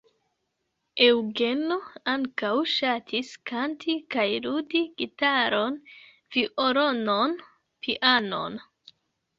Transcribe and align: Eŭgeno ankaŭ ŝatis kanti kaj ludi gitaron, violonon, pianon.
Eŭgeno 1.07 1.77
ankaŭ 2.13 2.51
ŝatis 2.77 3.31
kanti 3.51 3.95
kaj 4.17 4.27
ludi 4.49 4.83
gitaron, 5.03 5.81
violonon, 6.39 7.39
pianon. 7.85 8.61